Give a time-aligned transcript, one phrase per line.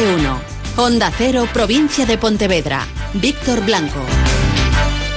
[0.00, 0.40] de uno.
[0.76, 2.86] Onda Cero, provincia de Pontevedra.
[3.14, 3.98] Víctor Blanco.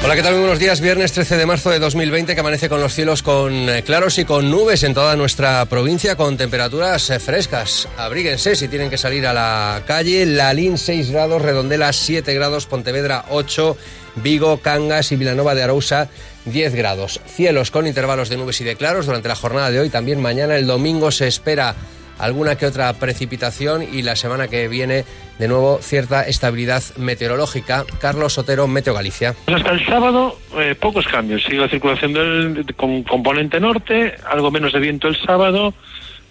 [0.01, 0.33] Hola, ¿qué tal?
[0.33, 0.79] Muy buenos días.
[0.79, 4.23] Viernes 13 de marzo de 2020 que amanece con los cielos con eh, claros y
[4.23, 7.89] con nubes en toda nuestra provincia con temperaturas eh, frescas.
[7.97, 10.25] Abríguense si tienen que salir a la calle.
[10.25, 13.75] Lalín 6 grados, Redondela 7 grados, Pontevedra 8,
[14.15, 16.07] Vigo, Cangas y Vilanova de Arousa
[16.45, 17.19] 10 grados.
[17.27, 19.89] Cielos con intervalos de nubes y de claros durante la jornada de hoy.
[19.89, 21.75] También mañana, el domingo, se espera
[22.19, 25.05] alguna que otra precipitación y la semana que viene
[25.39, 27.85] de nuevo cierta estabilidad meteorológica.
[27.99, 29.33] Carlos Sotero, Meteo Galicia.
[29.45, 31.43] Pues hasta el sábado eh, pocos cambios.
[31.43, 35.73] Sigue la circulación del con componente norte, algo menos de viento el sábado,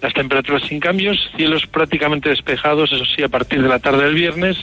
[0.03, 4.15] las temperaturas sin cambios, cielos prácticamente despejados, eso sí, a partir de la tarde del
[4.15, 4.57] viernes.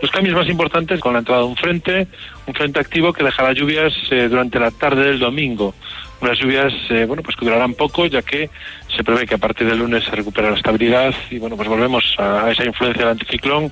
[0.00, 2.06] Los cambios más importantes con la entrada de un frente,
[2.46, 5.74] un frente activo que dejará lluvias eh, durante la tarde del domingo.
[6.20, 8.50] Unas lluvias, eh, bueno, pues que durarán poco, ya que
[8.94, 12.04] se prevé que a partir del lunes se recupera la estabilidad y, bueno, pues volvemos
[12.18, 13.70] a esa influencia del anticiclón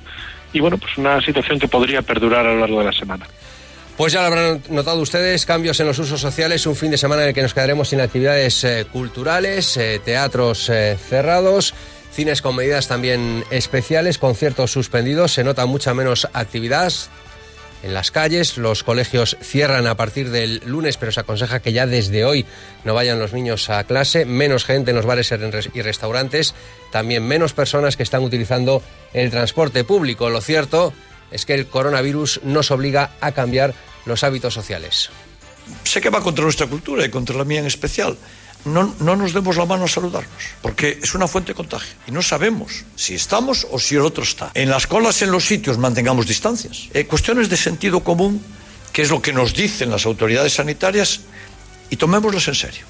[0.53, 3.27] y, bueno, pues una situación que podría perdurar a lo largo de la semana.
[3.97, 7.23] Pues ya lo habrán notado ustedes, cambios en los usos sociales, un fin de semana
[7.23, 10.71] en el que nos quedaremos sin actividades eh, culturales, eh, teatros
[11.09, 11.73] cerrados,
[12.11, 16.93] cines con medidas también especiales, conciertos suspendidos, se nota mucha menos actividad,
[17.87, 18.57] en las calles.
[18.57, 22.45] Los colegios cierran a partir del lunes, pero se aconseja que ya desde hoy
[22.83, 24.25] no vayan los niños a clase.
[24.25, 25.33] Menos gente en los bares
[25.73, 26.53] y restaurantes.
[26.91, 30.29] También menos personas que están utilizando el transporte público.
[30.29, 30.93] Lo cierto
[31.31, 33.73] es que el coronavirus nos obliga a cambiar
[34.05, 35.09] los hábitos sociales.
[35.83, 38.17] Sé que va contra nuestra cultura y contra la mía en especial
[38.67, 41.93] no, no, nos demos la mano a saludarnos, porque es una fuente de contagio.
[42.07, 44.51] Y no sabemos si estamos o si el otro está.
[44.53, 46.89] En las colas, en los sitios, mantengamos distancias.
[46.93, 48.41] Eh, cuestiones de sentido común,
[48.93, 51.21] que es lo que nos dicen las autoridades sanitarias,
[51.89, 52.85] y tomémoslas en serio.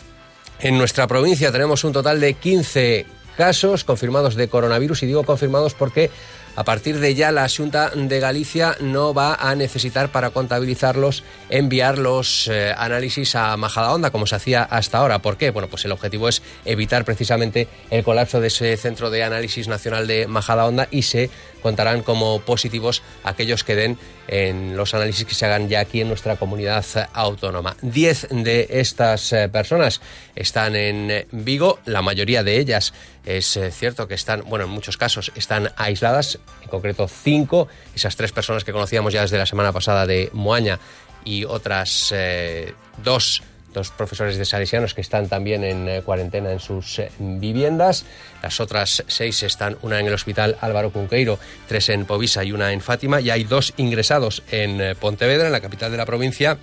[0.59, 3.05] En nuestra provincia tenemos un total de 15
[3.37, 6.09] casos confirmados de coronavirus, y digo confirmados porque
[6.57, 11.99] a partir de ya la Junta de Galicia no va a necesitar para contabilizarlos enviar
[11.99, 15.19] los eh, análisis a Majadahonda como se hacía hasta ahora.
[15.19, 15.51] ¿Por qué?
[15.51, 20.07] Bueno, pues el objetivo es evitar precisamente el colapso de ese centro de análisis nacional
[20.07, 21.29] de Majadahonda y se
[21.61, 26.07] contarán como positivos aquellos que den en los análisis que se hagan ya aquí en
[26.07, 27.75] nuestra comunidad autónoma.
[27.81, 30.01] Diez de estas eh, personas
[30.35, 32.93] están en Vigo, la mayoría de ellas
[33.27, 38.15] es eh, cierto que están, bueno, en muchos casos están aisladas, en concreto cinco, esas
[38.15, 40.79] tres personas que conocíamos ya desde la semana pasada de Moaña
[41.23, 43.43] y otras eh, dos
[43.73, 48.05] dos profesores de salesianos que están también en eh, cuarentena en sus viviendas.
[48.41, 51.37] Las otras seis están, una en el hospital Álvaro Cunqueiro,
[51.67, 53.21] tres en Povisa y una en Fátima.
[53.21, 56.57] Y hay dos ingresados en Pontevedra, en la capital de la provincia,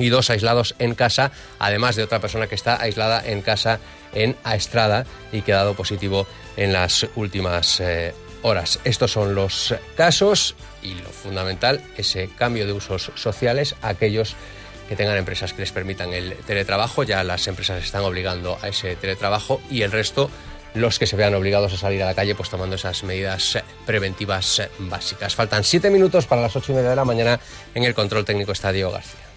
[0.00, 3.78] y dos aislados en casa, además de otra persona que está aislada en casa
[4.14, 6.26] en Aestrada y que ha positivo
[6.56, 8.80] en las últimas eh, horas.
[8.84, 14.36] Estos son los casos y lo fundamental, ese cambio de usos sociales, aquellos
[14.88, 18.96] que tengan empresas que les permitan el teletrabajo, ya las empresas están obligando a ese
[18.96, 20.30] teletrabajo y el resto
[20.74, 24.62] los que se vean obligados a salir a la calle, pues tomando esas medidas preventivas
[24.78, 25.34] básicas.
[25.34, 27.40] Faltan siete minutos para las ocho y media de la mañana.
[27.74, 29.29] En el control técnico está Diego García.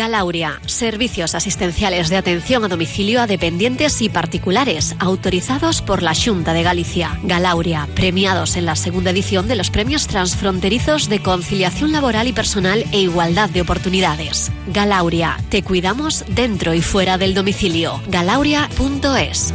[0.00, 6.54] Galauria, servicios asistenciales de atención a domicilio a dependientes y particulares, autorizados por la Junta
[6.54, 7.20] de Galicia.
[7.22, 12.82] Galauria, premiados en la segunda edición de los premios transfronterizos de conciliación laboral y personal
[12.92, 14.50] e igualdad de oportunidades.
[14.68, 18.00] Galauria, te cuidamos dentro y fuera del domicilio.
[18.08, 19.52] Galauria.es.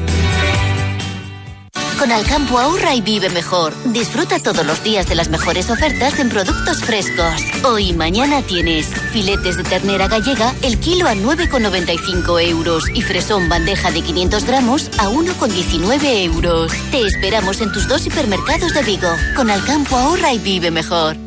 [1.99, 3.73] Con Alcampo ahorra y vive mejor.
[3.85, 7.41] Disfruta todos los días de las mejores ofertas en productos frescos.
[7.63, 13.47] Hoy y mañana tienes filetes de ternera gallega el kilo a 9,95 euros y fresón
[13.47, 16.71] bandeja de 500 gramos a 1,19 euros.
[16.91, 19.09] Te esperamos en tus dos hipermercados de Vigo.
[19.35, 21.24] Con Alcampo ahorra y vive mejor.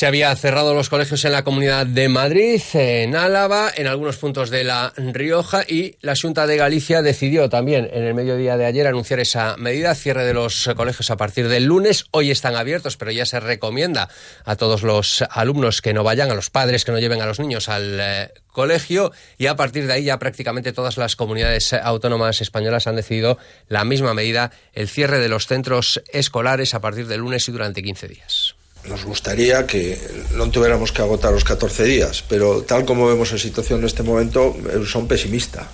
[0.00, 4.48] Se había cerrado los colegios en la Comunidad de Madrid, en Álava, en algunos puntos
[4.48, 8.86] de La Rioja y la Junta de Galicia decidió también en el mediodía de ayer
[8.86, 12.06] anunciar esa medida, cierre de los colegios a partir del lunes.
[12.12, 14.08] Hoy están abiertos, pero ya se recomienda
[14.46, 17.38] a todos los alumnos que no vayan, a los padres que no lleven a los
[17.38, 22.40] niños al eh, colegio y a partir de ahí ya prácticamente todas las comunidades autónomas
[22.40, 23.36] españolas han decidido
[23.68, 27.82] la misma medida, el cierre de los centros escolares a partir del lunes y durante
[27.82, 28.59] 15 días.
[28.84, 30.00] Nos gustaría que
[30.40, 34.56] non tuviéramos que agotar os 14 días, pero tal como vemos a situación neste momento,
[34.72, 35.68] eu son pesimista.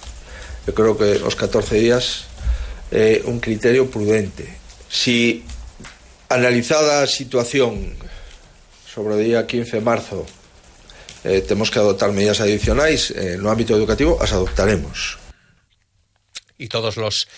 [0.67, 2.27] Eu creo que os 14 días
[2.91, 4.51] é un criterio prudente.
[4.91, 5.47] Si
[6.27, 7.95] analizada situación
[8.91, 10.27] sobre o día 15 de marzo
[11.23, 15.23] eh, temos que adoptar medidas adicionais eh, no ámbito educativo, as adoptaremos.
[16.59, 17.29] Y todos los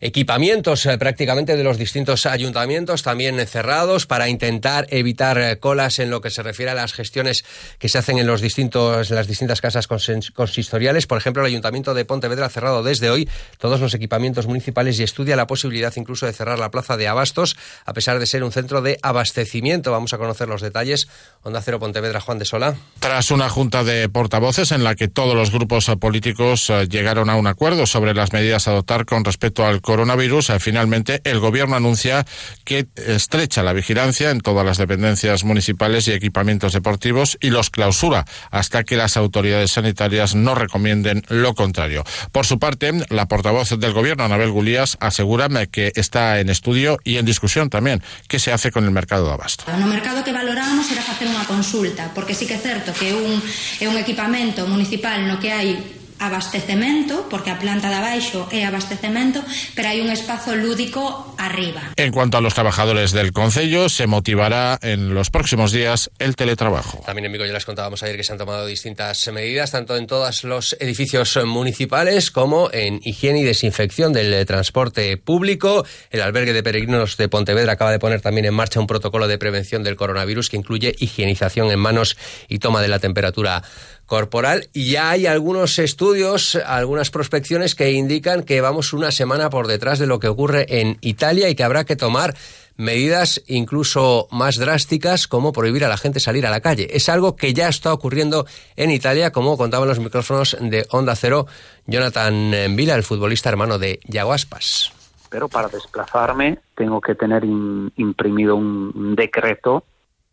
[0.00, 6.10] equipamientos eh, prácticamente de los distintos ayuntamientos también cerrados para intentar evitar eh, colas en
[6.10, 7.44] lo que se refiere a las gestiones
[7.78, 11.06] que se hacen en los distintos las distintas casas consistoriales.
[11.06, 15.02] Por ejemplo, el Ayuntamiento de Pontevedra ha cerrado desde hoy todos los equipamientos municipales y
[15.02, 18.52] estudia la posibilidad incluso de cerrar la plaza de Abastos, a pesar de ser un
[18.52, 19.92] centro de abastecimiento.
[19.92, 21.08] Vamos a conocer los detalles.
[21.42, 22.74] Onda Cero Pontevedra, Juan de Sola.
[22.98, 27.36] Tras una junta de portavoces en la que todos los grupos políticos eh, llegaron a
[27.36, 31.74] un acuerdo sobre las medidas a adoptar con respecto al coronavirus, eh, finalmente el gobierno
[31.74, 32.24] anuncia
[32.64, 38.24] que estrecha la vigilancia en todas las dependencias municipales y equipamientos deportivos y los clausura
[38.52, 42.04] hasta que las autoridades sanitarias no recomienden lo contrario.
[42.30, 47.16] Por su parte, la portavoz del gobierno, Anabel Gulías, asegura que está en estudio y
[47.16, 49.64] en discusión también qué se hace con el mercado de abasto.
[49.76, 53.42] No mercado que valoramos era hacer unha consulta, porque sí que é certo que un,
[53.42, 59.40] un equipamento municipal no que hai abastecemento, porque a planta de abaixo é abastecemento,
[59.74, 61.96] pero hai un espazo lúdico arriba.
[61.96, 67.02] En cuanto a los trabajadores del Concello, se motivará en los próximos días el teletrabajo.
[67.06, 70.06] También en Vigo ya les contábamos ayer que se han tomado distintas medidas, tanto en
[70.06, 75.86] todos los edificios municipales como en higiene y desinfección del transporte público.
[76.10, 79.38] El albergue de peregrinos de Pontevedra acaba de poner también en marcha un protocolo de
[79.38, 82.16] prevención del coronavirus que incluye higienización en manos
[82.48, 83.62] y toma de la temperatura
[84.10, 89.68] corporal y ya hay algunos estudios, algunas prospecciones que indican que vamos una semana por
[89.68, 92.34] detrás de lo que ocurre en Italia y que habrá que tomar
[92.76, 96.88] medidas incluso más drásticas como prohibir a la gente salir a la calle.
[96.90, 101.46] Es algo que ya está ocurriendo en Italia, como contaban los micrófonos de Onda Cero
[101.86, 104.92] Jonathan Vila, el futbolista hermano de Yaguaspas.
[105.30, 109.84] Pero para desplazarme tengo que tener imprimido un decreto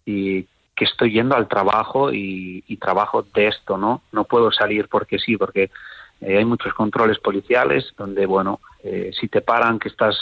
[0.03, 0.47] y
[0.77, 4.03] que estoy yendo al trabajo y, trabajo de esto, ¿no?
[4.11, 5.71] No puedo salir porque sí, porque
[6.21, 10.15] eh, hay muchos controles policiales donde, bueno, eh, si te paran que estás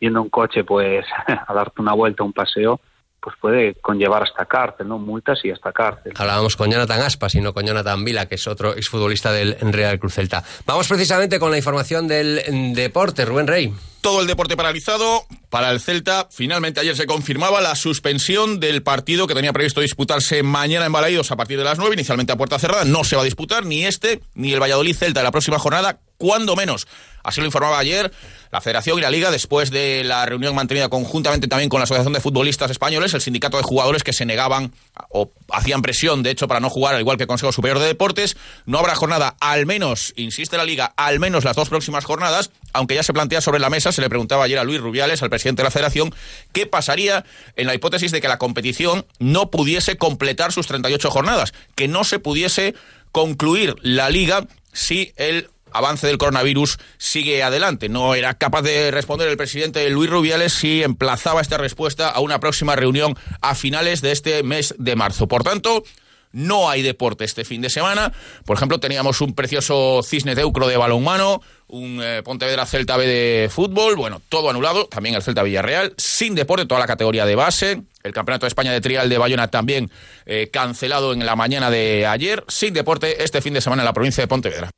[0.00, 1.04] yendo un coche, pues
[1.46, 2.80] a darte una vuelta, un paseo,
[3.20, 4.98] pues puede conllevar hasta cárcel, ¿no?
[4.98, 6.14] Multas y hasta cárcel.
[6.16, 9.98] Hablábamos con Jonathan Aspas y no con Jonathan Vila, que es otro exfutbolista del Real
[9.98, 10.42] Cruz Celta.
[10.64, 13.74] Vamos precisamente con la información del deporte, Rubén Rey
[14.08, 16.28] todo el deporte paralizado para el Celta.
[16.30, 21.30] Finalmente ayer se confirmaba la suspensión del partido que tenía previsto disputarse mañana en Balaídos
[21.30, 22.86] a partir de las 9, inicialmente a puerta cerrada.
[22.86, 26.00] No se va a disputar ni este ni el Valladolid Celta de la próxima jornada,
[26.18, 26.86] cuando menos.
[27.22, 28.12] Así lo informaba ayer
[28.50, 32.12] la Federación y la Liga después de la reunión mantenida conjuntamente también con la Asociación
[32.12, 34.72] de Futbolistas Españoles, el sindicato de jugadores que se negaban
[35.10, 37.86] o hacían presión, de hecho, para no jugar, al igual que el Consejo Superior de
[37.86, 38.36] Deportes.
[38.66, 42.94] No habrá jornada, al menos, insiste la Liga, al menos las dos próximas jornadas, aunque
[42.94, 45.62] ya se plantea sobre la mesa, se le preguntaba ayer a Luis Rubiales, al presidente
[45.62, 46.14] de la Federación,
[46.52, 47.24] qué pasaría
[47.56, 52.04] en la hipótesis de que la competición no pudiese completar sus 38 jornadas, que no
[52.04, 52.74] se pudiese
[53.12, 57.88] concluir la Liga si el avance del coronavirus sigue adelante.
[57.88, 62.40] No era capaz de responder el presidente Luis Rubiales si emplazaba esta respuesta a una
[62.40, 65.28] próxima reunión a finales de este mes de marzo.
[65.28, 65.84] Por tanto,
[66.32, 68.12] no hay deporte este fin de semana.
[68.44, 73.48] Por ejemplo, teníamos un precioso cisne teucro de balonmano, un eh, Pontevedra Celta B de
[73.48, 77.82] fútbol, bueno, todo anulado, también el Celta Villarreal, sin deporte, toda la categoría de base.
[78.02, 79.90] El Campeonato de España de Trial de Bayona también
[80.24, 83.92] eh, cancelado en la mañana de ayer, sin deporte este fin de semana en la
[83.92, 84.70] provincia de Pontevedra.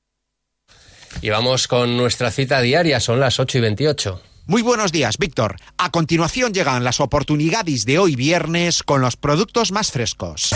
[1.23, 4.23] Y vamos con nuestra cita diaria, son las 8 y 28.
[4.47, 5.57] Muy buenos días, Víctor.
[5.79, 10.51] A continuación llegan las oportunidades de hoy viernes con los productos más frescos.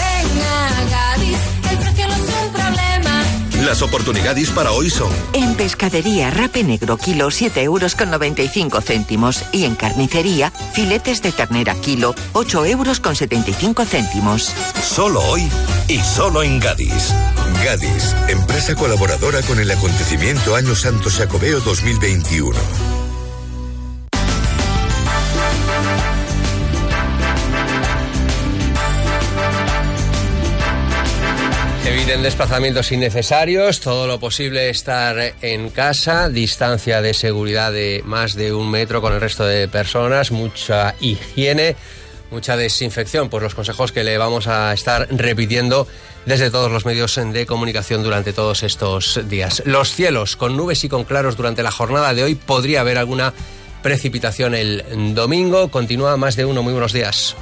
[3.65, 5.11] Las oportunidades para hoy son...
[5.33, 11.33] En pescadería rape negro kilo 7 euros con 95 céntimos y en carnicería filetes de
[11.33, 14.53] ternera kilo 8 euros con 75 céntimos.
[14.83, 15.49] Solo hoy
[15.89, 17.15] y solo en Gadis.
[17.65, 22.94] Gadis, empresa colaboradora con el acontecimiento Año Santo Jacobeo 2021.
[32.23, 38.71] Desplazamientos innecesarios, todo lo posible estar en casa, distancia de seguridad de más de un
[38.71, 41.77] metro con el resto de personas, mucha higiene,
[42.31, 45.87] mucha desinfección, pues los consejos que le vamos a estar repitiendo
[46.25, 49.63] desde todos los medios de comunicación durante todos estos días.
[49.67, 53.35] Los cielos con nubes y con claros durante la jornada de hoy podría haber alguna
[53.83, 55.71] precipitación el domingo.
[55.71, 56.63] Continúa más de uno.
[56.63, 57.37] Muy buenos días.